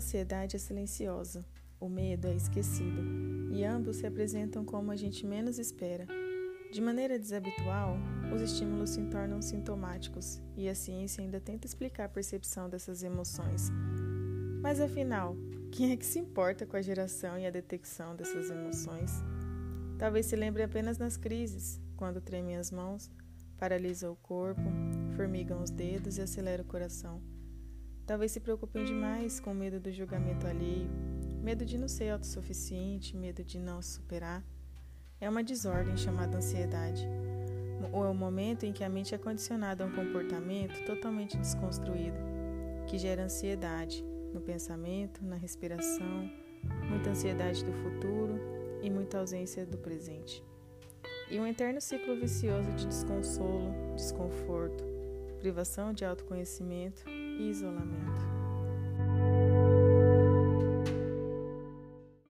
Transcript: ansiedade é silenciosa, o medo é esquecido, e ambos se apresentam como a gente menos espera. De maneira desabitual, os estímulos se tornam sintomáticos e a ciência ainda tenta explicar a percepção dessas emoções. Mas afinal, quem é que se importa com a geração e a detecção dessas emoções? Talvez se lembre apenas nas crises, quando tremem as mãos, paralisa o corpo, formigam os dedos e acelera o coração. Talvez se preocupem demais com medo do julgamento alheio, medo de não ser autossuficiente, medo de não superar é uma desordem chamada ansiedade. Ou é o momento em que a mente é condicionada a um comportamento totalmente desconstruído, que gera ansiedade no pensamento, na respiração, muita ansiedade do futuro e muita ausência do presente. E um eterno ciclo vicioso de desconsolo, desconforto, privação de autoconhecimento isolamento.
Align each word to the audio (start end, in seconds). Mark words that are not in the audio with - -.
ansiedade 0.00 0.56
é 0.56 0.58
silenciosa, 0.58 1.44
o 1.78 1.86
medo 1.86 2.26
é 2.26 2.34
esquecido, 2.34 3.02
e 3.52 3.62
ambos 3.64 3.98
se 3.98 4.06
apresentam 4.06 4.64
como 4.64 4.90
a 4.90 4.96
gente 4.96 5.26
menos 5.26 5.58
espera. 5.58 6.06
De 6.72 6.80
maneira 6.80 7.18
desabitual, 7.18 7.98
os 8.34 8.40
estímulos 8.40 8.90
se 8.90 9.02
tornam 9.10 9.42
sintomáticos 9.42 10.40
e 10.56 10.70
a 10.70 10.74
ciência 10.74 11.22
ainda 11.22 11.38
tenta 11.38 11.66
explicar 11.66 12.06
a 12.06 12.08
percepção 12.08 12.70
dessas 12.70 13.02
emoções. 13.02 13.68
Mas 14.62 14.80
afinal, 14.80 15.36
quem 15.70 15.92
é 15.92 15.96
que 15.98 16.06
se 16.06 16.18
importa 16.18 16.64
com 16.64 16.78
a 16.78 16.82
geração 16.82 17.38
e 17.38 17.46
a 17.46 17.50
detecção 17.50 18.16
dessas 18.16 18.48
emoções? 18.50 19.12
Talvez 19.98 20.24
se 20.26 20.34
lembre 20.34 20.62
apenas 20.62 20.96
nas 20.96 21.18
crises, 21.18 21.78
quando 21.94 22.22
tremem 22.22 22.56
as 22.56 22.70
mãos, 22.70 23.10
paralisa 23.58 24.10
o 24.10 24.16
corpo, 24.16 24.62
formigam 25.14 25.62
os 25.62 25.70
dedos 25.70 26.16
e 26.16 26.22
acelera 26.22 26.62
o 26.62 26.66
coração. 26.66 27.20
Talvez 28.10 28.32
se 28.32 28.40
preocupem 28.40 28.84
demais 28.84 29.38
com 29.38 29.54
medo 29.54 29.78
do 29.78 29.92
julgamento 29.92 30.44
alheio, 30.44 30.90
medo 31.44 31.64
de 31.64 31.78
não 31.78 31.86
ser 31.86 32.10
autossuficiente, 32.10 33.16
medo 33.16 33.44
de 33.44 33.56
não 33.56 33.80
superar 33.80 34.44
é 35.20 35.28
uma 35.28 35.44
desordem 35.44 35.96
chamada 35.96 36.38
ansiedade. 36.38 37.06
Ou 37.92 38.04
é 38.04 38.08
o 38.08 38.14
momento 38.14 38.66
em 38.66 38.72
que 38.72 38.82
a 38.82 38.88
mente 38.88 39.14
é 39.14 39.18
condicionada 39.18 39.84
a 39.84 39.86
um 39.86 39.92
comportamento 39.92 40.84
totalmente 40.84 41.36
desconstruído, 41.36 42.18
que 42.88 42.98
gera 42.98 43.22
ansiedade 43.22 44.04
no 44.34 44.40
pensamento, 44.40 45.24
na 45.24 45.36
respiração, 45.36 46.28
muita 46.88 47.10
ansiedade 47.10 47.64
do 47.64 47.72
futuro 47.72 48.40
e 48.82 48.90
muita 48.90 49.20
ausência 49.20 49.64
do 49.64 49.78
presente. 49.78 50.42
E 51.30 51.38
um 51.38 51.46
eterno 51.46 51.80
ciclo 51.80 52.18
vicioso 52.18 52.72
de 52.72 52.88
desconsolo, 52.88 53.72
desconforto, 53.94 54.82
privação 55.38 55.92
de 55.92 56.04
autoconhecimento 56.04 57.04
isolamento. 57.48 58.39